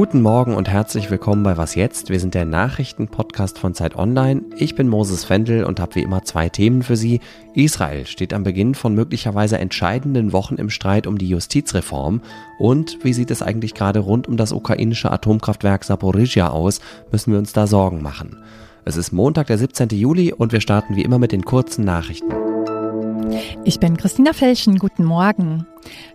Guten 0.00 0.22
Morgen 0.22 0.54
und 0.54 0.66
herzlich 0.66 1.10
willkommen 1.10 1.42
bei 1.42 1.58
Was 1.58 1.74
jetzt? 1.74 2.08
Wir 2.08 2.20
sind 2.20 2.32
der 2.32 2.46
Nachrichtenpodcast 2.46 3.58
von 3.58 3.74
Zeit 3.74 3.96
Online. 3.96 4.40
Ich 4.56 4.74
bin 4.74 4.88
Moses 4.88 5.26
Fendel 5.26 5.62
und 5.62 5.78
habe 5.78 5.96
wie 5.96 6.02
immer 6.02 6.24
zwei 6.24 6.48
Themen 6.48 6.82
für 6.82 6.96
Sie. 6.96 7.20
Israel 7.52 8.06
steht 8.06 8.32
am 8.32 8.42
Beginn 8.42 8.74
von 8.74 8.94
möglicherweise 8.94 9.58
entscheidenden 9.58 10.32
Wochen 10.32 10.54
im 10.54 10.70
Streit 10.70 11.06
um 11.06 11.18
die 11.18 11.28
Justizreform. 11.28 12.22
Und 12.58 13.04
wie 13.04 13.12
sieht 13.12 13.30
es 13.30 13.42
eigentlich 13.42 13.74
gerade 13.74 13.98
rund 13.98 14.26
um 14.26 14.38
das 14.38 14.52
ukrainische 14.52 15.12
Atomkraftwerk 15.12 15.84
Saporizhia 15.84 16.48
aus? 16.48 16.80
Müssen 17.12 17.32
wir 17.32 17.38
uns 17.38 17.52
da 17.52 17.66
Sorgen 17.66 18.00
machen? 18.00 18.38
Es 18.86 18.96
ist 18.96 19.12
Montag, 19.12 19.48
der 19.48 19.58
17. 19.58 19.90
Juli 19.90 20.32
und 20.32 20.52
wir 20.52 20.62
starten 20.62 20.96
wie 20.96 21.02
immer 21.02 21.18
mit 21.18 21.32
den 21.32 21.44
kurzen 21.44 21.84
Nachrichten. 21.84 22.49
Ich 23.64 23.78
bin 23.80 23.96
Christina 23.96 24.32
Felschen. 24.32 24.78
Guten 24.78 25.04
Morgen. 25.04 25.66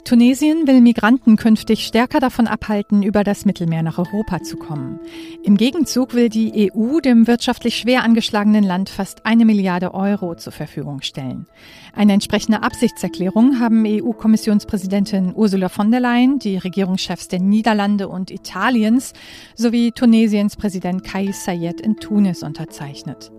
Tunesien 0.04 0.68
will 0.68 0.82
Migranten 0.82 1.36
künftig 1.36 1.86
stärker 1.86 2.20
davon 2.20 2.48
abhalten, 2.48 3.02
über 3.02 3.24
das 3.24 3.46
Mittelmeer 3.46 3.82
nach 3.82 3.98
Europa 3.98 4.44
zu 4.44 4.58
kommen. 4.58 5.00
Im 5.44 5.58
Gegenzug 5.58 6.14
will 6.14 6.30
die 6.30 6.72
EU 6.72 7.00
dem 7.00 7.28
wirtschaftlich 7.28 7.78
schwer 7.78 8.04
angeschlagenen 8.04 8.64
Land 8.64 8.90
fast 8.90 9.26
eine 9.26 9.46
Milliarde 9.46 9.94
Euro 9.94 10.36
zur 10.36 10.54
Verfügung 10.54 11.02
stellen. 11.02 11.48
Eine 11.94 12.14
entsprechende 12.14 12.62
Absichtserklärung 12.62 13.60
haben 13.60 13.86
EU-Kommissionspräsidentin 13.86 15.34
Ursula 15.36 15.70
von 15.70 15.92
der 15.92 16.02
Leyen, 16.02 16.40
die 16.40 16.58
Regierungschefs 16.58 17.28
der 17.28 17.40
Niederlande 17.40 18.08
und 18.08 18.32
Italiens 18.32 19.14
sowie 19.56 19.92
Tunesiens 19.92 20.56
Präsident 20.56 21.04
Kais 21.04 21.46
Sayed 21.46 21.82
in 21.82 21.98
Tunis 21.98 22.44
unterzeichnet. 22.44 23.32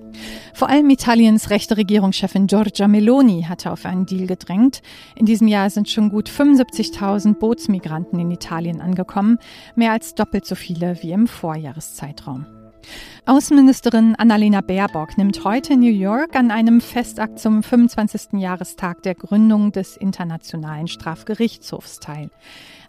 Vor 0.54 0.68
allem 0.68 0.88
Italiens 0.90 1.50
rechte 1.50 1.76
Regierungschefin 1.76 2.46
Giorgia 2.46 2.88
Meloni 2.88 3.42
hatte 3.48 3.70
auf 3.70 3.84
einen 3.84 4.06
Deal 4.06 4.26
gedrängt. 4.26 4.82
In 5.14 5.26
diesem 5.26 5.48
Jahr 5.48 5.68
sind 5.70 5.88
schon 5.88 6.08
gut 6.08 6.28
75.000 6.28 7.34
Bootsmigranten 7.34 8.18
in 8.18 8.30
Italien 8.30 8.80
angekommen, 8.80 9.38
mehr 9.74 9.92
als 9.92 10.14
doppelt 10.14 10.46
so 10.46 10.54
viele 10.54 11.02
wie 11.02 11.12
im 11.12 11.26
Vorjahreszeitraum. 11.26 12.55
Außenministerin 13.24 14.14
Annalena 14.14 14.60
Baerbock 14.60 15.18
nimmt 15.18 15.44
heute 15.44 15.72
in 15.72 15.80
New 15.80 15.90
York 15.90 16.36
an 16.36 16.50
einem 16.50 16.80
Festakt 16.80 17.38
zum 17.38 17.62
25. 17.62 18.40
Jahrestag 18.40 19.02
der 19.02 19.14
Gründung 19.14 19.72
des 19.72 19.96
Internationalen 19.96 20.86
Strafgerichtshofs 20.86 21.98
teil. 21.98 22.30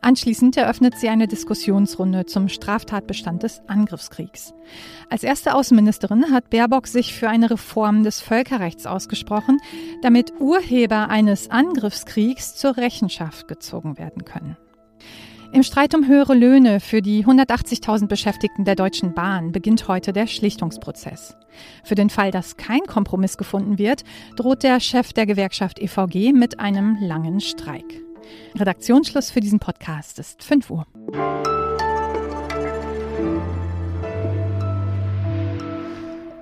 Anschließend 0.02 0.56
eröffnet 0.58 0.96
sie 0.98 1.10
eine 1.10 1.28
Diskussionsrunde 1.28 2.28
zum 2.28 2.50
Straftatbestand 2.50 3.44
des 3.44 3.62
Angriffskriegs. 3.68 4.54
Als 5.10 5.24
erste 5.24 5.56
Außenministerin 5.56 6.32
hat 6.32 6.50
Baerbock 6.50 6.88
sich 6.88 7.14
für 7.14 7.30
eine 7.30 7.50
Reform 7.50 8.04
des 8.04 8.22
Völkerrechts 8.22 8.86
ausgesprochen, 8.86 9.60
damit 10.04 10.34
Urheber 10.40 11.10
eines 11.10 11.50
Angriffskriegs 11.50 12.56
zur 12.56 12.78
Rechenschaft 12.78 13.48
gezogen 13.48 13.98
werden 13.98 14.24
können. 14.24 14.56
Im 15.54 15.64
Streit 15.64 15.96
um 15.96 16.08
höhere 16.08 16.34
Löhne 16.34 16.80
für 16.82 17.02
die 17.02 17.26
180.000 17.26 18.08
Beschäftigten 18.08 18.66
der 18.66 18.76
Deutschen 18.76 19.14
Bahn 19.14 19.54
beginnt 19.54 19.88
heute 19.88 20.12
der 20.12 20.28
Schlichtungsprozess. 20.28 21.38
Für 21.86 21.96
den 21.96 22.10
Fall, 22.10 22.32
dass 22.32 22.58
kein 22.58 22.82
Kompromiss 22.82 23.38
gefunden 23.38 23.78
wird, 23.78 24.04
droht 24.36 24.64
der 24.64 24.80
Chef 24.82 25.14
der 25.14 25.26
Gewerkschaft 25.26 25.80
EVG 25.80 26.34
mit 26.34 26.60
einem 26.60 26.98
langen 27.02 27.40
Streik. 27.40 27.86
Redaktionsschluss 28.56 29.32
für 29.32 29.40
diesen 29.40 29.60
Podcast 29.60 30.20
ist 30.20 30.44
5 30.44 30.70
Uhr. 30.70 30.86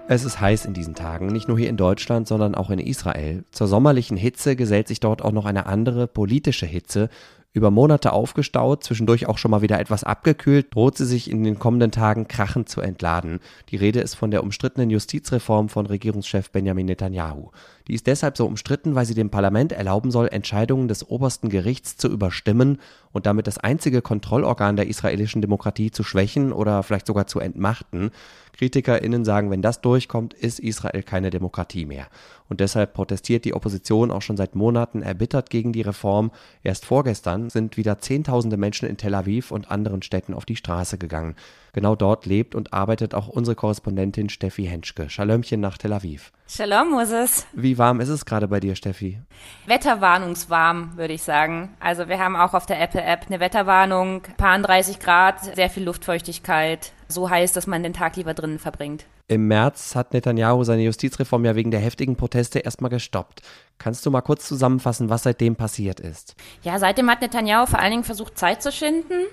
Es 0.08 0.24
ist 0.24 0.40
heiß 0.40 0.66
in 0.66 0.74
diesen 0.74 0.94
Tagen, 0.94 1.28
nicht 1.28 1.48
nur 1.48 1.58
hier 1.58 1.70
in 1.70 1.78
Deutschland, 1.78 2.28
sondern 2.28 2.54
auch 2.54 2.70
in 2.70 2.80
Israel. 2.80 3.44
Zur 3.52 3.68
sommerlichen 3.68 4.18
Hitze 4.18 4.56
gesellt 4.56 4.88
sich 4.88 5.00
dort 5.00 5.24
auch 5.24 5.32
noch 5.32 5.46
eine 5.46 5.66
andere 5.66 6.08
politische 6.08 6.68
Hitze, 6.68 7.10
über 7.56 7.72
Monate 7.72 8.12
aufgestaut, 8.12 8.84
zwischendurch 8.84 9.28
auch 9.28 9.38
schon 9.38 9.50
mal 9.50 9.62
wieder 9.62 9.80
etwas 9.80 10.04
abgekühlt, 10.04 10.76
droht 10.76 10.98
sie 10.98 11.06
sich 11.06 11.32
in 11.32 11.46
den 11.46 11.58
kommenden 11.58 11.90
Tagen 11.90 12.28
krachend 12.28 12.68
zu 12.68 12.82
entladen. 12.82 13.40
Die 13.70 13.78
Rede 13.78 14.02
ist 14.02 14.16
von 14.16 14.30
der 14.30 14.44
umstrittenen 14.44 14.90
Justizreform 14.90 15.70
von 15.70 15.86
Regierungschef 15.86 16.50
Benjamin 16.50 16.86
Netanyahu. 16.86 17.52
Die 17.88 17.94
ist 17.94 18.08
deshalb 18.08 18.36
so 18.36 18.46
umstritten, 18.46 18.96
weil 18.96 19.06
sie 19.06 19.14
dem 19.14 19.30
Parlament 19.30 19.72
erlauben 19.72 20.12
soll, 20.12 20.28
Entscheidungen 20.28 20.90
des 20.90 21.10
obersten 21.10 21.48
Gerichts 21.48 21.96
zu 21.96 22.10
überstimmen 22.10 22.80
und 23.14 23.26
damit 23.26 23.48
das 23.48 23.58
einzige 23.58 24.02
Kontrollorgan 24.02 24.76
der 24.76 24.88
israelischen 24.88 25.42
Demokratie 25.42 25.92
zu 25.92 26.04
schwächen 26.04 26.52
oder 26.52 26.84
vielleicht 26.84 27.08
sogar 27.08 27.26
zu 27.28 27.40
entmachten. 27.40 28.12
KritikerInnen 28.58 29.24
sagen, 29.24 29.50
wenn 29.50 29.62
das 29.62 29.82
durchkommt, 29.82 30.34
ist 30.34 30.60
Israel 30.60 31.04
keine 31.04 31.30
Demokratie 31.30 31.86
mehr. 31.86 32.08
Und 32.48 32.60
deshalb 32.60 32.94
protestiert 32.94 33.46
die 33.46 33.54
Opposition 33.54 34.12
auch 34.12 34.22
schon 34.22 34.38
seit 34.38 34.56
Monaten 34.56 35.02
erbittert 35.02 35.50
gegen 35.50 35.74
die 35.74 35.82
Reform. 35.82 36.32
Erst 36.64 36.86
vorgestern 36.86 37.50
sind 37.50 37.78
wieder 37.78 38.00
Zehntausende 38.00 38.58
Menschen 38.58 38.88
in 38.88 38.98
Tel 38.98 39.16
Aviv 39.16 39.52
und 39.52 39.72
anderen 39.72 40.02
Städten 40.02 40.34
auf 40.34 40.46
die 40.46 40.56
Straße 40.56 40.98
gegangen. 40.98 41.36
Genau 41.74 41.96
dort 41.96 42.26
lebt 42.26 42.56
und 42.56 42.72
arbeitet 42.72 43.14
auch 43.16 43.28
unsere 43.28 43.56
Korrespondentin 43.56 44.30
Steffi 44.30 44.66
Henschke. 44.66 45.10
Schalömchen 45.10 45.60
nach 45.60 45.78
Tel 45.78 45.92
Aviv. 45.92 46.32
Shalom, 46.48 46.92
Moses. 46.92 47.48
Wie 47.54 47.78
warm 47.78 48.00
ist 48.00 48.10
es 48.10 48.26
gerade 48.26 48.48
bei 48.48 48.60
dir, 48.60 48.76
Steffi? 48.76 49.20
Wetterwarnungswarm, 49.66 50.96
würde 50.96 51.14
ich 51.14 51.24
sagen. 51.24 51.76
Also 51.80 52.08
wir 52.08 52.20
haben 52.20 52.36
auch 52.36 52.54
auf 52.54 52.66
der 52.66 52.80
Apple-App 52.80 53.26
eine 53.28 53.40
Wetterwarnung, 53.40 54.22
paar 54.38 54.60
30 54.60 55.00
Grad, 55.00 55.44
sehr 55.44 55.70
viel 55.70 55.84
Luftfeuchtigkeit. 55.84 56.94
So 57.08 57.30
heiß, 57.30 57.54
dass 57.54 57.68
man 57.68 57.84
den 57.84 57.94
Tag 57.94 58.16
lieber 58.16 58.34
drinnen 58.34 58.60
verbringt. 58.60 59.06
Im 59.28 59.48
März 59.48 59.96
hat 59.96 60.14
Netanyahu 60.14 60.64
seine 60.64 60.84
Justizreform 60.84 61.46
ja 61.46 61.56
wegen 61.56 61.72
der 61.72 61.80
heftigen 61.80 62.16
Proteste 62.16 62.60
erstmal 62.60 62.92
gestoppt. 62.92 63.42
Kannst 63.80 64.06
du 64.06 64.12
mal 64.12 64.22
kurz 64.22 64.48
zusammenfassen, 64.48 65.10
was 65.10 65.24
seitdem 65.24 65.56
passiert 65.56 66.00
ist? 66.00 66.36
Ja, 66.62 66.78
seitdem 66.78 67.10
hat 67.10 67.22
Netanyahu 67.22 67.66
vor 67.66 67.80
allen 67.80 67.92
Dingen 67.92 68.04
versucht, 68.04 68.38
Zeit 68.38 68.62
zu 68.62 68.72
schinden 68.72 69.26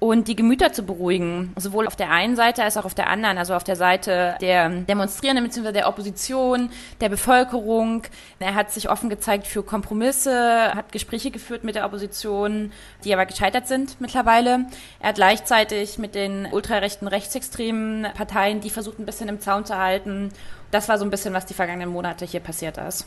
und 0.00 0.28
die 0.28 0.36
Gemüter 0.36 0.72
zu 0.72 0.84
beruhigen, 0.84 1.52
sowohl 1.56 1.86
auf 1.86 1.96
der 1.96 2.10
einen 2.10 2.36
Seite 2.36 2.62
als 2.62 2.76
auch 2.76 2.84
auf 2.84 2.94
der 2.94 3.08
anderen, 3.08 3.38
also 3.38 3.54
auf 3.54 3.64
der 3.64 3.76
Seite 3.76 4.36
der 4.40 4.68
Demonstrierenden 4.68 5.44
bzw. 5.44 5.72
der 5.72 5.88
Opposition, 5.88 6.70
der 7.00 7.08
Bevölkerung. 7.08 8.02
Er 8.38 8.54
hat 8.54 8.70
sich 8.70 8.88
offen 8.88 9.10
gezeigt 9.10 9.46
für 9.46 9.62
Kompromisse, 9.62 10.72
hat 10.74 10.92
Gespräche 10.92 11.30
geführt 11.30 11.64
mit 11.64 11.74
der 11.74 11.84
Opposition, 11.84 12.72
die 13.04 13.12
aber 13.12 13.26
gescheitert 13.26 13.66
sind 13.66 14.00
mittlerweile. 14.00 14.66
Er 15.00 15.08
hat 15.08 15.16
gleichzeitig 15.16 15.98
mit 15.98 16.14
den 16.14 16.46
ultrarechten 16.52 17.08
rechtsextremen 17.08 18.06
Parteien, 18.14 18.60
die 18.60 18.70
versucht 18.70 18.98
ein 18.98 19.06
bisschen 19.06 19.28
im 19.28 19.40
Zaun 19.40 19.64
zu 19.64 19.76
halten. 19.76 20.30
Das 20.70 20.88
war 20.88 20.98
so 20.98 21.04
ein 21.04 21.10
bisschen, 21.10 21.34
was 21.34 21.46
die 21.46 21.54
vergangenen 21.54 21.90
Monate 21.90 22.24
hier 22.24 22.40
passiert 22.40 22.78
ist. 22.78 23.06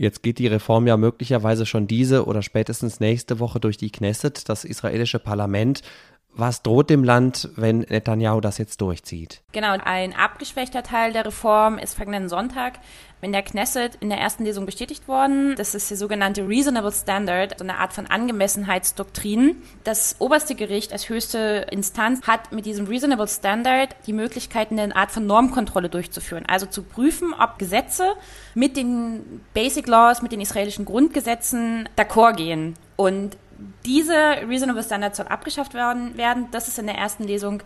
Jetzt 0.00 0.22
geht 0.22 0.38
die 0.38 0.46
Reform 0.46 0.86
ja 0.86 0.96
möglicherweise 0.96 1.66
schon 1.66 1.86
diese 1.86 2.24
oder 2.24 2.40
spätestens 2.40 3.00
nächste 3.00 3.38
Woche 3.38 3.60
durch 3.60 3.76
die 3.76 3.92
Knesset, 3.92 4.48
das 4.48 4.64
israelische 4.64 5.18
Parlament. 5.18 5.82
Was 6.32 6.62
droht 6.62 6.90
dem 6.90 7.04
Land, 7.04 7.50
wenn 7.56 7.80
Netanyahu 7.80 8.40
das 8.40 8.58
jetzt 8.58 8.80
durchzieht? 8.80 9.42
Genau, 9.52 9.76
ein 9.84 10.14
abgeschwächter 10.14 10.82
Teil 10.82 11.12
der 11.12 11.26
Reform 11.26 11.76
ist 11.76 11.94
vergangenen 11.94 12.28
Sonntag 12.28 12.78
in 13.20 13.32
der 13.32 13.42
Knesset 13.42 13.96
in 14.00 14.08
der 14.08 14.18
ersten 14.18 14.44
Lesung 14.44 14.64
bestätigt 14.64 15.08
worden. 15.08 15.54
Das 15.56 15.74
ist 15.74 15.90
die 15.90 15.96
sogenannte 15.96 16.46
Reasonable 16.48 16.92
Standard, 16.92 17.58
so 17.58 17.64
eine 17.64 17.78
Art 17.78 17.92
von 17.92 18.06
Angemessenheitsdoktrin. 18.06 19.56
Das 19.84 20.16
oberste 20.20 20.54
Gericht 20.54 20.92
als 20.92 21.08
höchste 21.08 21.66
Instanz 21.70 22.26
hat 22.26 22.52
mit 22.52 22.64
diesem 22.64 22.86
Reasonable 22.86 23.28
Standard 23.28 23.94
die 24.06 24.12
Möglichkeit, 24.12 24.70
eine 24.70 24.94
Art 24.96 25.10
von 25.10 25.26
Normkontrolle 25.26 25.88
durchzuführen. 25.88 26.44
Also 26.46 26.66
zu 26.66 26.82
prüfen, 26.82 27.34
ob 27.38 27.58
Gesetze 27.58 28.12
mit 28.54 28.76
den 28.76 29.42
Basic 29.52 29.86
Laws, 29.86 30.22
mit 30.22 30.32
den 30.32 30.40
israelischen 30.40 30.84
Grundgesetzen 30.84 31.88
d'accord 31.96 32.36
gehen. 32.36 32.74
Und 32.96 33.36
diese 33.84 34.14
Reasonable 34.48 34.82
Standards 34.82 35.16
soll 35.16 35.26
abgeschafft 35.26 35.74
werden, 35.74 36.16
werden. 36.16 36.48
Das 36.50 36.68
ist 36.68 36.78
in 36.78 36.86
der 36.86 36.96
ersten 36.96 37.24
Lesung 37.24 37.62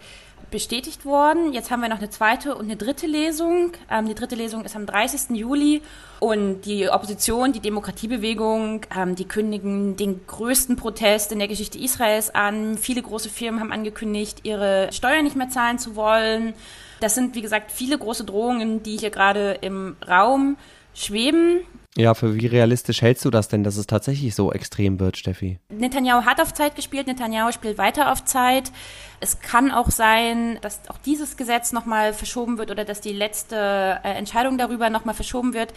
bestätigt 0.51 1.05
worden. 1.05 1.53
Jetzt 1.53 1.71
haben 1.71 1.81
wir 1.83 1.89
noch 1.89 1.99
eine 1.99 2.11
zweite 2.11 2.55
und 2.55 2.67
eine 2.67 2.77
dritte 2.77 3.07
Lesung. 3.07 3.73
Ähm, 3.91 4.07
die 4.07 4.15
dritte 4.15 4.37
Lesung 4.37 4.65
ist 4.65 4.77
am 4.77 4.87
30. 4.87 5.37
Juli 5.37 5.83
und 6.21 6.63
die 6.63 6.89
Opposition, 6.89 7.53
die 7.53 7.61
Demokratiebewegung, 7.61 8.87
ähm, 8.97 9.17
die 9.17 9.27
kündigen 9.27 9.97
den 9.97 10.27
größten 10.27 10.77
Protest 10.77 11.33
in 11.33 11.41
der 11.41 11.49
Geschichte 11.49 11.79
Israels 11.79 12.35
an. 12.35 12.79
Viele 12.79 13.03
große 13.03 13.31
Firmen 13.31 13.61
haben 13.61 13.73
angekündigt, 13.73 14.41
ihre 14.45 14.93
Steuern 14.93 15.25
nicht 15.25 15.37
mehr 15.37 15.49
zahlen 15.49 15.79
zu 15.79 15.97
wollen. 15.97 16.55
Das 17.01 17.15
sind, 17.15 17.35
wie 17.35 17.43
gesagt, 17.43 17.73
viele 17.73 17.99
große 17.99 18.25
Drohungen, 18.25 18.83
die 18.83 18.97
hier 18.97 19.11
gerade 19.11 19.59
im 19.61 19.97
Raum 20.07 20.57
schweben. 20.95 21.63
Ja, 21.97 22.15
für 22.15 22.35
wie 22.35 22.47
realistisch 22.47 23.03
hältst 23.03 23.25
du 23.25 23.31
das 23.31 23.47
denn, 23.47 23.63
dass 23.63 23.77
es 23.77 23.87
tatsächlich 23.87 24.35
so 24.35 24.53
extrem 24.53 24.99
wird, 24.99 25.17
Steffi? 25.17 25.61
Netanyahu 25.69 26.25
hat 26.25 26.41
auf 26.41 26.53
Zeit 26.53 26.75
gespielt, 26.75 27.07
Netanyahu 27.07 27.53
spielt 27.53 27.79
weiter 27.79 28.11
auf 28.11 28.25
Zeit. 28.25 28.73
Es 29.21 29.39
kann 29.39 29.71
auch 29.71 29.91
sein, 29.91 30.59
dass 30.61 30.81
auch 30.89 30.99
dieses 30.99 31.37
Gesetz 31.37 31.71
nochmal 31.71 32.13
verschoben 32.13 32.59
wird 32.59 32.73
oder 32.73 32.85
dass 32.85 33.01
die 33.01 33.13
letzte 33.13 34.01
äh, 34.03 34.15
Entscheidung 34.15 34.59
darüber 34.59 34.91
nochmal 34.91 35.15
verschoben 35.15 35.55
wird. 35.55 35.73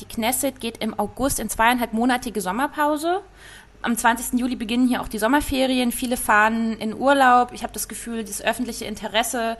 Die 0.00 0.04
Knesset 0.04 0.60
geht 0.60 0.78
im 0.78 0.96
August 0.96 1.40
in 1.40 1.48
zweieinhalbmonatige 1.48 2.40
Sommerpause. 2.40 3.22
Am 3.82 3.96
20. 3.96 4.38
Juli 4.38 4.54
beginnen 4.54 4.86
hier 4.86 5.02
auch 5.02 5.08
die 5.08 5.18
Sommerferien. 5.18 5.90
Viele 5.90 6.16
fahren 6.16 6.78
in 6.78 6.94
Urlaub. 6.94 7.50
Ich 7.52 7.64
habe 7.64 7.72
das 7.72 7.88
Gefühl, 7.88 8.22
das 8.22 8.40
öffentliche 8.40 8.84
Interesse 8.84 9.56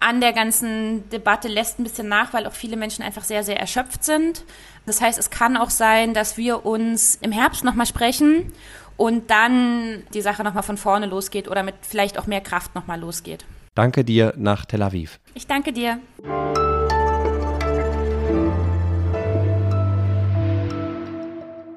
an 0.00 0.20
der 0.20 0.32
ganzen 0.32 1.08
Debatte 1.10 1.48
lässt 1.48 1.78
ein 1.78 1.84
bisschen 1.84 2.08
nach, 2.08 2.32
weil 2.32 2.46
auch 2.46 2.52
viele 2.52 2.76
Menschen 2.76 3.02
einfach 3.02 3.24
sehr, 3.24 3.42
sehr 3.42 3.58
erschöpft 3.58 4.04
sind. 4.04 4.44
Das 4.84 5.00
heißt, 5.00 5.18
es 5.18 5.30
kann 5.30 5.56
auch 5.56 5.70
sein, 5.70 6.14
dass 6.14 6.36
wir 6.36 6.64
uns 6.64 7.16
im 7.22 7.32
Herbst 7.32 7.64
nochmal 7.64 7.86
sprechen 7.86 8.52
und 8.96 9.30
dann 9.30 10.02
die 10.14 10.20
Sache 10.20 10.44
nochmal 10.44 10.62
von 10.62 10.76
vorne 10.76 11.06
losgeht 11.06 11.48
oder 11.48 11.62
mit 11.62 11.74
vielleicht 11.82 12.18
auch 12.18 12.26
mehr 12.26 12.40
Kraft 12.40 12.74
nochmal 12.74 13.00
losgeht. 13.00 13.44
Danke 13.74 14.04
dir 14.04 14.32
nach 14.36 14.64
Tel 14.64 14.82
Aviv. 14.82 15.18
Ich 15.34 15.46
danke 15.46 15.72
dir. 15.72 15.98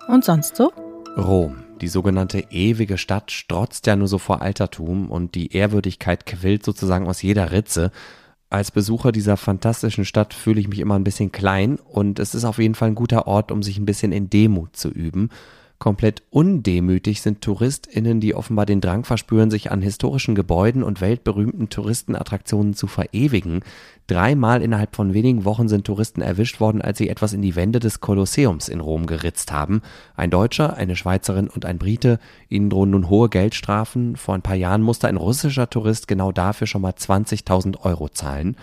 Und 0.08 0.24
sonst 0.24 0.56
so? 0.56 0.72
Rom. 1.18 1.69
Die 1.82 1.88
sogenannte 1.88 2.46
ewige 2.50 2.98
Stadt 2.98 3.32
strotzt 3.32 3.88
ja 3.88 3.96
nur 3.96 4.08
so 4.08 4.18
vor 4.18 4.42
Altertum 4.42 5.10
und 5.10 5.36
die 5.36 5.54
Ehrwürdigkeit 5.54 6.26
quillt 6.26 6.66
sozusagen 6.66 7.08
aus 7.08 7.22
jeder 7.22 7.52
Ritze. 7.52 7.92
Als 8.50 8.72
Besucher 8.72 9.12
dieser 9.12 9.38
fantastischen 9.38 10.06
Stadt 10.06 10.34
fühle 10.34 10.60
ich 10.60 10.68
mich 10.68 10.80
immer 10.80 10.96
ein 10.96 11.04
bisschen 11.04 11.32
klein 11.32 11.78
und 11.78 12.20
es 12.20 12.36
ist 12.36 12.46
auf 12.46 12.58
jeden 12.58 12.76
Fall 12.76 12.90
ein 12.90 12.96
guter 12.96 13.28
Ort, 13.28 13.52
um 13.52 13.64
sich 13.64 13.78
ein 13.78 13.86
bisschen 13.86 14.12
in 14.12 14.30
Demut 14.30 14.76
zu 14.76 14.90
üben. 14.90 15.30
Komplett 15.80 16.24
undemütig 16.30 17.22
sind 17.22 17.40
TouristInnen, 17.40 18.20
die 18.20 18.36
offenbar 18.36 18.66
den 18.66 18.82
Drang 18.82 19.06
verspüren, 19.06 19.50
sich 19.50 19.72
an 19.72 19.82
historischen 19.82 20.36
Gebäuden 20.36 20.84
und 20.84 21.00
weltberühmten 21.00 21.70
Touristenattraktionen 21.70 22.74
zu 22.74 22.88
verewigen. 22.88 23.62
Dreimal 24.08 24.62
innerhalb 24.62 24.94
von 24.94 25.14
wenigen 25.14 25.46
Wochen 25.46 25.70
sind 25.70 25.86
Touristen 25.86 26.22
erwischt 26.22 26.60
worden, 26.60 26.82
als 26.82 26.98
sie 26.98 27.08
etwas 27.08 27.32
in 27.32 27.42
die 27.42 27.56
Wände 27.56 27.80
des 27.80 28.02
Kolosseums 28.02 28.68
in 28.68 28.82
Rom 28.82 29.06
geritzt 29.06 29.54
haben. 29.54 29.82
Ein 30.18 30.32
Deutscher, 30.32 30.76
eine 30.76 30.98
Schweizerin 30.98 31.48
und 31.48 31.64
ein 31.64 31.78
Brite. 31.78 32.20
Ihnen 32.50 32.70
drohen 32.70 32.90
nun 32.90 33.10
hohe 33.10 33.30
Geldstrafen. 33.30 34.18
Vor 34.18 34.36
ein 34.36 34.42
paar 34.42 34.56
Jahren 34.56 34.82
musste 34.82 35.08
ein 35.08 35.16
russischer 35.16 35.70
Tourist 35.70 36.10
genau 36.10 36.34
dafür 36.34 36.68
schon 36.68 36.82
mal 36.82 36.92
20.000 36.92 37.86
Euro 37.86 38.10
zahlen. 38.10 38.58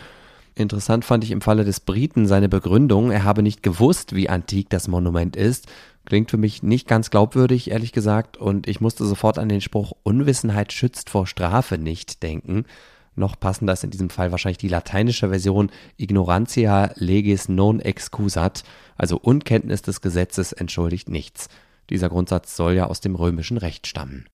Interessant 0.58 1.04
fand 1.04 1.22
ich 1.22 1.32
im 1.32 1.42
Falle 1.42 1.64
des 1.64 1.80
Briten 1.80 2.26
seine 2.26 2.48
Begründung, 2.48 3.10
er 3.10 3.24
habe 3.24 3.42
nicht 3.42 3.62
gewusst, 3.62 4.14
wie 4.14 4.30
antik 4.30 4.70
das 4.70 4.88
Monument 4.88 5.36
ist. 5.36 5.66
Klingt 6.06 6.30
für 6.30 6.36
mich 6.36 6.62
nicht 6.62 6.86
ganz 6.86 7.10
glaubwürdig, 7.10 7.72
ehrlich 7.72 7.90
gesagt, 7.90 8.36
und 8.36 8.68
ich 8.68 8.80
musste 8.80 9.04
sofort 9.04 9.38
an 9.38 9.48
den 9.48 9.60
Spruch 9.60 9.92
Unwissenheit 10.04 10.72
schützt 10.72 11.10
vor 11.10 11.26
Strafe 11.26 11.78
nicht 11.78 12.22
denken. 12.22 12.64
Noch 13.16 13.40
passender 13.40 13.72
ist 13.72 13.82
in 13.82 13.90
diesem 13.90 14.08
Fall 14.08 14.30
wahrscheinlich 14.30 14.58
die 14.58 14.68
lateinische 14.68 15.30
Version 15.30 15.68
Ignorantia 15.96 16.92
legis 16.94 17.48
non 17.48 17.80
excusat, 17.80 18.62
also 18.96 19.18
Unkenntnis 19.18 19.82
des 19.82 20.00
Gesetzes 20.00 20.52
entschuldigt 20.52 21.08
nichts. 21.08 21.48
Dieser 21.90 22.08
Grundsatz 22.08 22.54
soll 22.54 22.74
ja 22.74 22.86
aus 22.86 23.00
dem 23.00 23.16
römischen 23.16 23.58
Recht 23.58 23.88
stammen. 23.88 24.26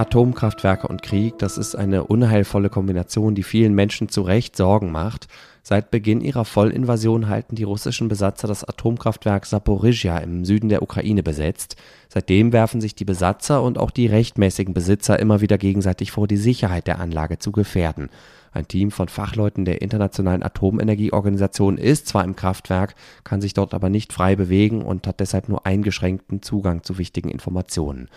Atomkraftwerke 0.00 0.88
und 0.88 1.02
Krieg, 1.02 1.38
das 1.38 1.58
ist 1.58 1.76
eine 1.76 2.04
unheilvolle 2.04 2.70
Kombination, 2.70 3.34
die 3.34 3.42
vielen 3.42 3.74
Menschen 3.74 4.08
zu 4.08 4.22
Recht 4.22 4.56
Sorgen 4.56 4.90
macht. 4.90 5.28
Seit 5.62 5.90
Beginn 5.90 6.22
ihrer 6.22 6.44
Vollinvasion 6.44 7.28
halten 7.28 7.54
die 7.54 7.64
russischen 7.64 8.08
Besatzer 8.08 8.48
das 8.48 8.64
Atomkraftwerk 8.64 9.44
Saporizhia 9.44 10.18
im 10.18 10.44
Süden 10.44 10.70
der 10.70 10.82
Ukraine 10.82 11.22
besetzt. 11.22 11.76
Seitdem 12.08 12.52
werfen 12.52 12.80
sich 12.80 12.94
die 12.94 13.04
Besatzer 13.04 13.62
und 13.62 13.78
auch 13.78 13.90
die 13.90 14.06
rechtmäßigen 14.06 14.72
Besitzer 14.72 15.18
immer 15.18 15.40
wieder 15.40 15.58
gegenseitig 15.58 16.12
vor, 16.12 16.26
die 16.26 16.38
Sicherheit 16.38 16.86
der 16.86 16.98
Anlage 16.98 17.38
zu 17.38 17.52
gefährden. 17.52 18.08
Ein 18.52 18.66
Team 18.66 18.90
von 18.90 19.08
Fachleuten 19.08 19.64
der 19.64 19.82
Internationalen 19.82 20.42
Atomenergieorganisation 20.42 21.78
ist 21.78 22.08
zwar 22.08 22.24
im 22.24 22.34
Kraftwerk, 22.34 22.94
kann 23.22 23.40
sich 23.40 23.54
dort 23.54 23.74
aber 23.74 23.90
nicht 23.90 24.12
frei 24.12 24.34
bewegen 24.36 24.82
und 24.82 25.06
hat 25.06 25.20
deshalb 25.20 25.48
nur 25.48 25.66
eingeschränkten 25.66 26.42
Zugang 26.42 26.82
zu 26.82 26.98
wichtigen 26.98 27.28
Informationen. 27.28 28.08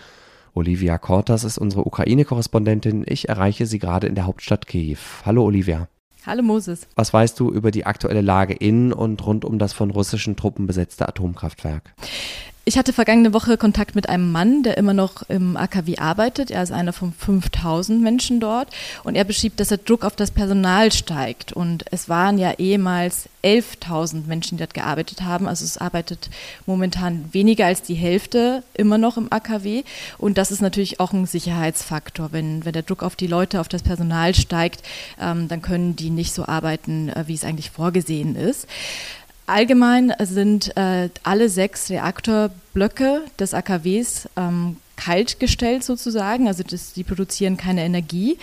Olivia 0.54 0.98
Kortas 0.98 1.44
ist 1.44 1.58
unsere 1.58 1.84
Ukraine-Korrespondentin. 1.84 3.04
Ich 3.06 3.28
erreiche 3.28 3.66
sie 3.66 3.78
gerade 3.78 4.06
in 4.06 4.14
der 4.14 4.26
Hauptstadt 4.26 4.66
Kiew. 4.66 4.98
Hallo 5.24 5.44
Olivia. 5.44 5.88
Hallo 6.26 6.42
Moses. 6.42 6.88
Was 6.94 7.12
weißt 7.12 7.38
du 7.38 7.50
über 7.50 7.70
die 7.70 7.84
aktuelle 7.84 8.22
Lage 8.22 8.54
in 8.54 8.94
und 8.94 9.26
rund 9.26 9.44
um 9.44 9.58
das 9.58 9.74
von 9.74 9.90
russischen 9.90 10.36
Truppen 10.36 10.66
besetzte 10.66 11.06
Atomkraftwerk? 11.06 11.92
Ich 12.66 12.78
hatte 12.78 12.94
vergangene 12.94 13.34
Woche 13.34 13.58
Kontakt 13.58 13.94
mit 13.94 14.08
einem 14.08 14.32
Mann, 14.32 14.62
der 14.62 14.78
immer 14.78 14.94
noch 14.94 15.22
im 15.28 15.54
AKW 15.54 15.98
arbeitet. 15.98 16.50
Er 16.50 16.62
ist 16.62 16.72
einer 16.72 16.94
von 16.94 17.12
5000 17.12 18.00
Menschen 18.00 18.40
dort 18.40 18.68
und 19.02 19.16
er 19.16 19.24
beschrieb, 19.24 19.58
dass 19.58 19.68
der 19.68 19.76
Druck 19.76 20.02
auf 20.02 20.16
das 20.16 20.30
Personal 20.30 20.90
steigt. 20.90 21.52
Und 21.52 21.84
es 21.90 22.08
waren 22.08 22.38
ja 22.38 22.52
ehemals 22.52 23.28
11.000 23.42 24.26
Menschen, 24.26 24.56
die 24.56 24.62
dort 24.62 24.72
gearbeitet 24.72 25.20
haben. 25.20 25.46
Also 25.46 25.62
es 25.62 25.76
arbeitet 25.76 26.30
momentan 26.64 27.28
weniger 27.32 27.66
als 27.66 27.82
die 27.82 27.96
Hälfte 27.96 28.62
immer 28.72 28.96
noch 28.96 29.18
im 29.18 29.30
AKW. 29.30 29.84
Und 30.16 30.38
das 30.38 30.50
ist 30.50 30.62
natürlich 30.62 31.00
auch 31.00 31.12
ein 31.12 31.26
Sicherheitsfaktor. 31.26 32.32
Wenn, 32.32 32.64
wenn 32.64 32.72
der 32.72 32.82
Druck 32.82 33.02
auf 33.02 33.14
die 33.14 33.26
Leute, 33.26 33.60
auf 33.60 33.68
das 33.68 33.82
Personal 33.82 34.34
steigt, 34.34 34.82
ähm, 35.20 35.48
dann 35.48 35.60
können 35.60 35.96
die 35.96 36.08
nicht 36.08 36.32
so 36.32 36.46
arbeiten, 36.46 37.10
äh, 37.10 37.24
wie 37.26 37.34
es 37.34 37.44
eigentlich 37.44 37.70
vorgesehen 37.70 38.36
ist. 38.36 38.66
Allgemein 39.46 40.12
sind 40.20 40.74
äh, 40.76 41.10
alle 41.22 41.48
sechs 41.48 41.90
Reaktorblöcke 41.90 43.22
des 43.38 43.52
AKWs 43.52 44.28
ähm, 44.36 44.76
kaltgestellt 44.96 45.84
sozusagen, 45.84 46.48
also 46.48 46.62
das, 46.62 46.92
die 46.92 47.04
produzieren 47.04 47.56
keine 47.56 47.84
Energie, 47.84 48.38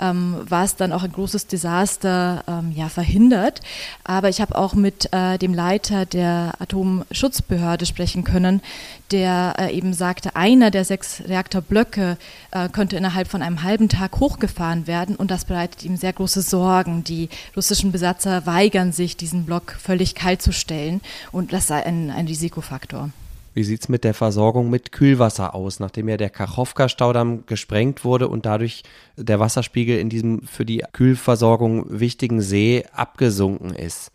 ähm, 0.00 0.36
was 0.48 0.76
dann 0.76 0.92
auch 0.92 1.02
ein 1.02 1.12
großes 1.12 1.46
Desaster 1.46 2.44
ähm, 2.46 2.72
ja, 2.74 2.88
verhindert. 2.88 3.60
Aber 4.04 4.28
ich 4.28 4.40
habe 4.40 4.56
auch 4.56 4.74
mit 4.74 5.12
äh, 5.12 5.38
dem 5.38 5.54
Leiter 5.54 6.06
der 6.06 6.54
Atomschutzbehörde 6.58 7.86
sprechen 7.86 8.24
können, 8.24 8.62
der 9.10 9.54
äh, 9.58 9.76
eben 9.76 9.92
sagte, 9.92 10.36
einer 10.36 10.70
der 10.70 10.84
sechs 10.84 11.22
Reaktorblöcke 11.26 12.16
äh, 12.50 12.68
könnte 12.68 12.96
innerhalb 12.96 13.28
von 13.28 13.42
einem 13.42 13.62
halben 13.62 13.88
Tag 13.88 14.18
hochgefahren 14.18 14.86
werden 14.86 15.16
und 15.16 15.30
das 15.30 15.44
bereitet 15.44 15.84
ihm 15.84 15.96
sehr 15.96 16.12
große 16.12 16.42
Sorgen. 16.42 17.04
Die 17.04 17.28
russischen 17.56 17.92
Besatzer 17.92 18.46
weigern 18.46 18.92
sich, 18.92 19.16
diesen 19.16 19.44
Block 19.44 19.76
völlig 19.80 20.14
kalt 20.14 20.42
zu 20.42 20.52
stellen 20.52 21.00
und 21.32 21.52
das 21.52 21.66
sei 21.66 21.84
ein, 21.84 22.10
ein 22.10 22.26
Risikofaktor. 22.26 23.10
Wie 23.56 23.64
sieht 23.64 23.80
es 23.80 23.88
mit 23.88 24.04
der 24.04 24.12
Versorgung 24.12 24.68
mit 24.68 24.92
Kühlwasser 24.92 25.54
aus, 25.54 25.80
nachdem 25.80 26.10
ja 26.10 26.18
der 26.18 26.28
Kachowka-Staudamm 26.28 27.44
gesprengt 27.46 28.04
wurde 28.04 28.28
und 28.28 28.44
dadurch 28.44 28.82
der 29.16 29.40
Wasserspiegel 29.40 29.98
in 29.98 30.10
diesem 30.10 30.42
für 30.42 30.66
die 30.66 30.84
Kühlversorgung 30.92 31.86
wichtigen 31.88 32.42
See 32.42 32.84
abgesunken 32.92 33.70
ist? 33.74 34.12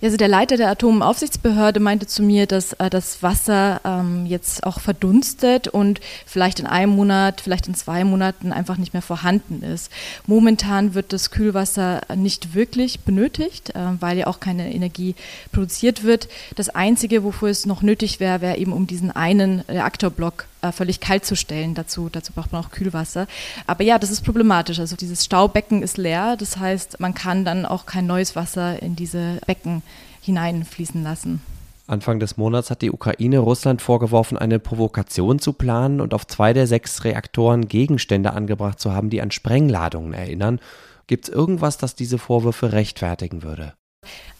Also 0.00 0.16
der 0.16 0.28
Leiter 0.28 0.56
der 0.56 0.70
Atomaufsichtsbehörde 0.70 1.80
meinte 1.80 2.06
zu 2.06 2.22
mir, 2.22 2.46
dass 2.46 2.72
äh, 2.74 2.88
das 2.88 3.22
Wasser 3.22 3.80
ähm, 3.84 4.26
jetzt 4.26 4.64
auch 4.64 4.78
verdunstet 4.78 5.66
und 5.66 6.00
vielleicht 6.24 6.60
in 6.60 6.66
einem 6.66 6.92
Monat, 6.92 7.40
vielleicht 7.40 7.66
in 7.66 7.74
zwei 7.74 8.04
Monaten 8.04 8.52
einfach 8.52 8.76
nicht 8.76 8.92
mehr 8.92 9.02
vorhanden 9.02 9.62
ist. 9.62 9.90
Momentan 10.26 10.94
wird 10.94 11.12
das 11.12 11.32
Kühlwasser 11.32 12.02
nicht 12.14 12.54
wirklich 12.54 13.00
benötigt, 13.00 13.70
äh, 13.70 13.80
weil 13.98 14.18
ja 14.18 14.28
auch 14.28 14.38
keine 14.38 14.72
Energie 14.72 15.16
produziert 15.50 16.04
wird. 16.04 16.28
Das 16.54 16.68
Einzige, 16.68 17.24
wofür 17.24 17.48
es 17.48 17.66
noch 17.66 17.82
nötig 17.82 18.20
wäre, 18.20 18.40
wäre 18.40 18.56
eben 18.56 18.72
um 18.78 18.86
diesen 18.86 19.10
einen 19.10 19.60
Reaktorblock 19.68 20.46
äh, 20.62 20.70
völlig 20.70 21.00
kalt 21.00 21.26
zu 21.26 21.34
stellen. 21.34 21.74
Dazu, 21.74 22.08
dazu 22.10 22.32
braucht 22.32 22.52
man 22.52 22.64
auch 22.64 22.70
Kühlwasser. 22.70 23.26
Aber 23.66 23.82
ja, 23.82 23.98
das 23.98 24.12
ist 24.12 24.24
problematisch. 24.24 24.78
Also 24.78 24.94
dieses 24.94 25.24
Staubecken 25.24 25.82
ist 25.82 25.98
leer. 25.98 26.36
Das 26.38 26.56
heißt, 26.58 27.00
man 27.00 27.12
kann 27.12 27.44
dann 27.44 27.66
auch 27.66 27.86
kein 27.86 28.06
neues 28.06 28.36
Wasser 28.36 28.80
in 28.80 28.94
diese 28.94 29.40
Becken 29.46 29.82
hineinfließen 30.22 31.02
lassen. 31.02 31.42
Anfang 31.88 32.20
des 32.20 32.36
Monats 32.36 32.70
hat 32.70 32.82
die 32.82 32.92
Ukraine 32.92 33.40
Russland 33.40 33.82
vorgeworfen, 33.82 34.38
eine 34.38 34.60
Provokation 34.60 35.40
zu 35.40 35.54
planen 35.54 36.00
und 36.00 36.14
auf 36.14 36.26
zwei 36.26 36.52
der 36.52 36.68
sechs 36.68 37.02
Reaktoren 37.02 37.66
Gegenstände 37.66 38.32
angebracht 38.32 38.78
zu 38.78 38.92
haben, 38.92 39.10
die 39.10 39.22
an 39.22 39.32
Sprengladungen 39.32 40.12
erinnern. 40.12 40.60
Gibt 41.08 41.26
es 41.26 41.34
irgendwas, 41.34 41.78
das 41.78 41.96
diese 41.96 42.18
Vorwürfe 42.18 42.72
rechtfertigen 42.72 43.42
würde? 43.42 43.72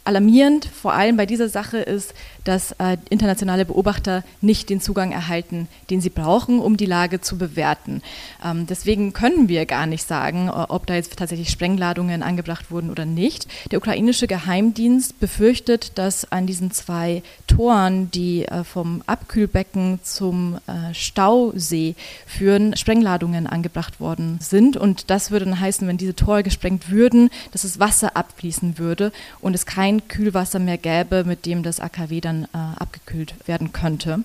Alarmierend 0.09 0.65
vor 0.65 0.95
allem 0.95 1.19
bei 1.19 1.27
dieser 1.27 1.51
Sache 1.51 1.77
ist, 1.77 2.15
dass 2.45 2.73
äh, 2.79 2.97
internationale 3.11 3.67
Beobachter 3.67 4.25
nicht 4.41 4.71
den 4.71 4.81
Zugang 4.81 5.13
erhalten, 5.13 5.69
den 5.91 6.01
sie 6.01 6.09
brauchen, 6.09 6.61
um 6.61 6.79
die 6.79 6.87
Lage 6.87 7.21
zu 7.21 7.37
bewerten. 7.37 8.01
Ähm, 8.43 8.67
deswegen 8.67 9.13
können 9.13 9.51
wir 9.51 9.67
gar 9.67 9.85
nicht 9.85 10.09
sagen, 10.09 10.49
ob 10.49 10.87
da 10.87 10.95
jetzt 10.95 11.15
tatsächlich 11.19 11.51
Sprengladungen 11.51 12.23
angebracht 12.23 12.71
wurden 12.71 12.89
oder 12.89 13.05
nicht. 13.05 13.49
Der 13.71 13.77
ukrainische 13.77 14.27
Geheimdienst 14.27 15.21
befürchtet, 15.21 15.99
dass 15.99 16.33
an 16.33 16.47
diesen 16.47 16.71
zwei 16.71 17.23
Toren, 17.47 18.11
die 18.11 18.47
äh, 18.47 18.65
vom 18.65 19.03
Abkühlbecken 19.07 20.01
zum 20.03 20.57
äh, 20.69 20.95
Stausee 20.95 21.97
führen, 22.27 22.79
Sprengladungen 22.79 23.47
angebracht 23.47 24.01
worden 24.01 24.39
sind. 24.41 24.79
Und 24.79 25.11
das 25.11 25.31
würde 25.31 25.45
dann 25.45 25.61
heißen, 25.61 25.87
wenn 25.87 25.99
diese 25.99 26.17
Tore 26.17 26.43
gesprengt 26.43 26.91
würden, 26.91 27.29
dass 27.53 27.61
das 27.61 27.79
Wasser 27.79 28.17
abfließen 28.17 28.79
würde 28.79 29.13
und 29.43 29.55
es 29.55 29.67
kein 29.67 29.98
Kühlwasser 30.07 30.59
mehr 30.59 30.79
gäbe, 30.79 31.25
mit 31.25 31.47
dem 31.47 31.63
das 31.63 31.81
AKW 31.81 32.21
dann 32.21 32.45
äh, 32.45 32.59
abgekühlt 32.79 33.35
werden 33.47 33.73
könnte. 33.73 34.21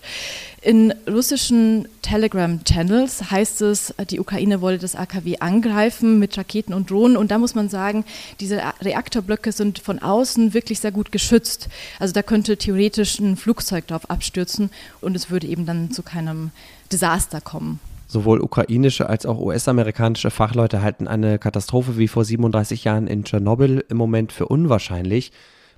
In 0.62 0.94
russischen 1.10 1.88
Telegram-Channels 2.04 3.32
heißt 3.32 3.62
es, 3.62 3.94
die 4.10 4.20
Ukraine 4.20 4.62
wolle 4.62 4.78
das 4.78 4.96
AKW 4.96 5.40
angreifen 5.40 6.20
mit 6.20 6.38
Raketen 6.38 6.74
und 6.74 6.92
Drohnen. 6.92 7.18
Und 7.18 7.32
da 7.32 7.38
muss 7.38 7.56
man 7.56 7.70
sagen, 7.70 8.06
diese 8.40 8.62
Reaktorblöcke 8.82 9.52
sind 9.52 9.80
von 9.80 10.00
außen 10.00 10.54
wirklich 10.54 10.80
sehr 10.80 10.92
gut 10.92 11.12
geschützt. 11.12 11.70
Also 12.00 12.14
da 12.14 12.22
könnte 12.22 12.58
theoretisch 12.58 13.20
ein 13.20 13.36
Flugzeug 13.36 13.88
drauf 13.88 14.10
abstürzen 14.10 14.70
und 15.02 15.16
es 15.16 15.30
würde 15.30 15.48
eben 15.48 15.66
dann 15.66 15.92
zu 15.92 16.04
keinem 16.04 16.52
Desaster 16.92 17.42
kommen. 17.42 17.80
Sowohl 18.14 18.42
ukrainische 18.42 19.10
als 19.10 19.26
auch 19.26 19.40
US-amerikanische 19.40 20.30
Fachleute 20.30 20.84
halten 20.84 21.08
eine 21.08 21.40
Katastrophe 21.40 21.98
wie 21.98 22.08
vor 22.08 22.24
37 22.24 22.84
Jahren 22.84 23.08
in 23.08 23.24
Tschernobyl 23.24 23.84
im 23.90 23.98
Moment 23.98 24.32
für 24.32 24.48
unwahrscheinlich. 24.48 25.32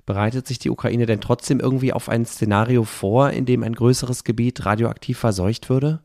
Bereitet 0.06 0.46
sich 0.46 0.58
die 0.58 0.70
Ukraine 0.70 1.04
denn 1.04 1.20
trotzdem 1.20 1.60
irgendwie 1.60 1.92
auf 1.92 2.08
ein 2.08 2.24
Szenario 2.24 2.84
vor, 2.84 3.30
in 3.30 3.44
dem 3.44 3.62
ein 3.62 3.74
größeres 3.74 4.24
Gebiet 4.24 4.64
radioaktiv 4.64 5.18
verseucht 5.18 5.68
würde? 5.68 6.00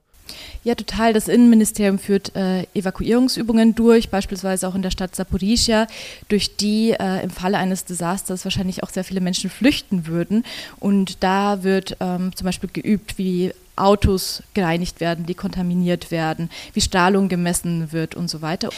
Ja, 0.63 0.75
total. 0.75 1.13
Das 1.13 1.27
Innenministerium 1.27 1.99
führt 1.99 2.35
äh, 2.35 2.63
Evakuierungsübungen 2.73 3.75
durch, 3.75 4.09
beispielsweise 4.09 4.67
auch 4.67 4.75
in 4.75 4.81
der 4.81 4.91
Stadt 4.91 5.15
Saporischia, 5.15 5.87
durch 6.29 6.55
die 6.55 6.91
äh, 6.91 7.23
im 7.23 7.29
Falle 7.29 7.57
eines 7.57 7.85
Desasters 7.85 8.43
wahrscheinlich 8.43 8.83
auch 8.83 8.89
sehr 8.89 9.03
viele 9.03 9.21
Menschen 9.21 9.49
flüchten 9.49 10.07
würden. 10.07 10.43
Und 10.79 11.23
da 11.23 11.63
wird 11.63 11.97
ähm, 11.99 12.35
zum 12.35 12.45
Beispiel 12.45 12.69
geübt, 12.71 13.17
wie 13.17 13.53
Autos 13.75 14.43
gereinigt 14.53 14.99
werden, 14.99 15.25
die 15.25 15.33
kontaminiert 15.33 16.11
werden, 16.11 16.49
wie 16.73 16.81
Strahlung 16.81 17.29
gemessen 17.29 17.91
wird 17.91 18.15
und 18.15 18.29
so 18.29 18.41
weiter. 18.41 18.69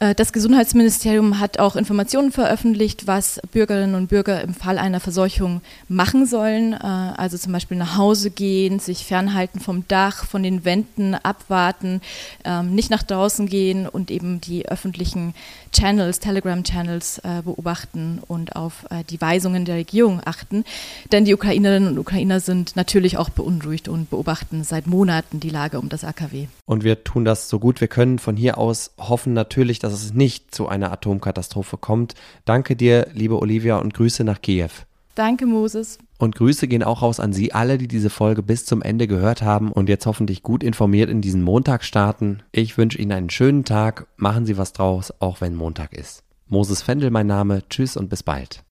Äh, 0.00 0.14
das 0.14 0.32
Gesundheitsministerium 0.32 1.40
hat 1.40 1.58
auch 1.58 1.76
Informationen 1.76 2.30
veröffentlicht, 2.30 3.06
was 3.06 3.40
Bürgerinnen 3.52 3.94
und 3.94 4.08
Bürger 4.08 4.40
im 4.42 4.54
Fall 4.54 4.78
einer 4.78 5.00
Verseuchung 5.00 5.60
machen 5.88 6.26
sollen. 6.26 6.72
Äh, 6.72 6.76
also 6.76 7.36
zum 7.36 7.52
Beispiel 7.52 7.76
nach 7.76 7.96
Hause 7.96 8.30
gehen, 8.30 8.78
sich 8.78 9.04
fernhalten 9.04 9.60
vom 9.60 9.86
Dach, 9.88 10.24
von 10.24 10.42
den 10.42 10.64
Wänden, 10.64 11.14
abwarten, 11.14 12.00
ähm, 12.44 12.74
nicht 12.74 12.90
nach 12.90 13.02
draußen 13.02 13.48
gehen 13.48 13.86
und 13.86 14.10
eben 14.10 14.40
die 14.40 14.68
öffentlichen 14.68 15.34
Channels, 15.72 16.20
Telegram-Channels 16.20 17.18
äh, 17.18 17.42
beobachten 17.44 18.20
und 18.26 18.56
auf 18.56 18.86
die 19.10 19.20
Weisungen 19.20 19.64
der 19.64 19.76
Regierung 19.76 20.20
achten. 20.24 20.64
Denn 21.12 21.24
die 21.24 21.34
Ukrainerinnen 21.34 21.90
und 21.90 21.98
Ukrainer 21.98 22.40
sind 22.40 22.76
natürlich 22.76 23.16
auch 23.16 23.28
beunruhigt 23.28 23.88
und 23.88 24.10
beobachten 24.10 24.64
seit 24.64 24.86
Monaten 24.86 25.40
die 25.40 25.50
Lage 25.50 25.78
um 25.78 25.88
das 25.88 26.04
AKW. 26.04 26.46
Und 26.66 26.84
wir 26.84 27.04
tun 27.04 27.24
das 27.24 27.48
so 27.48 27.58
gut 27.58 27.80
wir 27.80 27.88
können. 27.88 28.18
Von 28.18 28.36
hier 28.36 28.58
aus 28.58 28.90
hoffen 28.98 29.32
natürlich, 29.32 29.78
dass 29.78 29.87
dass 29.90 30.02
es 30.02 30.14
nicht 30.14 30.54
zu 30.54 30.68
einer 30.68 30.92
Atomkatastrophe 30.92 31.76
kommt. 31.76 32.14
Danke 32.44 32.76
dir, 32.76 33.08
liebe 33.12 33.38
Olivia, 33.40 33.76
und 33.76 33.94
Grüße 33.94 34.24
nach 34.24 34.40
Kiew. 34.40 34.70
Danke, 35.14 35.46
Moses. 35.46 35.98
Und 36.18 36.36
Grüße 36.36 36.68
gehen 36.68 36.82
auch 36.84 37.02
raus 37.02 37.18
an 37.18 37.32
Sie 37.32 37.52
alle, 37.52 37.76
die 37.76 37.88
diese 37.88 38.10
Folge 38.10 38.42
bis 38.42 38.64
zum 38.64 38.82
Ende 38.82 39.08
gehört 39.08 39.42
haben 39.42 39.72
und 39.72 39.88
jetzt 39.88 40.06
hoffentlich 40.06 40.42
gut 40.42 40.62
informiert 40.62 41.10
in 41.10 41.20
diesen 41.20 41.42
Montag 41.42 41.82
starten. 41.82 42.42
Ich 42.52 42.78
wünsche 42.78 42.98
Ihnen 42.98 43.12
einen 43.12 43.30
schönen 43.30 43.64
Tag. 43.64 44.06
Machen 44.16 44.46
Sie 44.46 44.58
was 44.58 44.72
draus, 44.72 45.12
auch 45.18 45.40
wenn 45.40 45.56
Montag 45.56 45.92
ist. 45.92 46.22
Moses 46.46 46.82
Fendel 46.82 47.10
mein 47.10 47.26
Name. 47.26 47.62
Tschüss 47.68 47.96
und 47.96 48.08
bis 48.08 48.22
bald. 48.22 48.62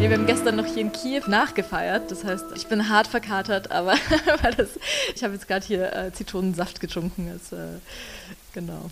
Wir 0.00 0.16
haben 0.16 0.24
gestern 0.24 0.56
noch 0.56 0.64
hier 0.64 0.78
in 0.78 0.92
Kiew 0.92 1.24
nachgefeiert. 1.26 2.10
Das 2.10 2.24
heißt, 2.24 2.46
ich 2.56 2.66
bin 2.68 2.88
hart 2.88 3.06
verkatert, 3.06 3.70
aber 3.70 3.94
das, 4.56 4.70
ich 5.14 5.22
habe 5.22 5.34
jetzt 5.34 5.46
gerade 5.46 5.64
hier 5.64 5.92
äh, 5.94 6.10
Zitronensaft 6.10 6.80
getrunken. 6.80 7.30
Das, 7.30 7.52
äh, 7.52 7.66
genau. 8.54 8.90